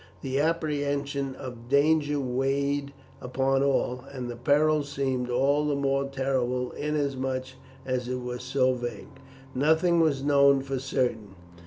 [0.21, 6.71] The apprehension of danger weighted upon all, and the peril seemed all the more terrible
[6.71, 7.49] inasmuch
[7.85, 9.19] as it was so vague.
[9.53, 11.35] Nothing was known for certain.